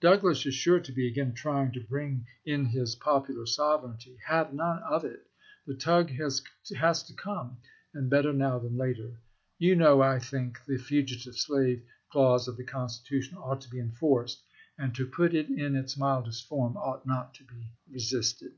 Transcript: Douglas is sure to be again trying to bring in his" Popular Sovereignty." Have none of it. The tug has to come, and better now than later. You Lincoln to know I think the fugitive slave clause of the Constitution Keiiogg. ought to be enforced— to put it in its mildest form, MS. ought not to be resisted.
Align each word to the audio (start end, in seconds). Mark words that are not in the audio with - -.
Douglas 0.00 0.46
is 0.46 0.54
sure 0.54 0.78
to 0.78 0.92
be 0.92 1.08
again 1.08 1.32
trying 1.34 1.72
to 1.72 1.80
bring 1.80 2.28
in 2.44 2.66
his" 2.66 2.94
Popular 2.94 3.44
Sovereignty." 3.44 4.16
Have 4.24 4.52
none 4.54 4.78
of 4.84 5.04
it. 5.04 5.26
The 5.66 5.74
tug 5.74 6.10
has 6.10 6.42
to 7.02 7.14
come, 7.14 7.56
and 7.92 8.08
better 8.08 8.32
now 8.32 8.60
than 8.60 8.76
later. 8.76 9.18
You 9.58 9.70
Lincoln 9.70 9.78
to 9.78 9.84
know 9.96 10.00
I 10.02 10.20
think 10.20 10.64
the 10.64 10.76
fugitive 10.78 11.34
slave 11.34 11.82
clause 12.12 12.46
of 12.46 12.56
the 12.56 12.62
Constitution 12.62 13.36
Keiiogg. 13.36 13.46
ought 13.48 13.60
to 13.62 13.70
be 13.70 13.80
enforced— 13.80 14.42
to 14.94 15.06
put 15.08 15.34
it 15.34 15.50
in 15.50 15.74
its 15.74 15.96
mildest 15.98 16.46
form, 16.46 16.74
MS. 16.74 16.80
ought 16.80 17.04
not 17.06 17.34
to 17.34 17.42
be 17.42 17.66
resisted. 17.90 18.52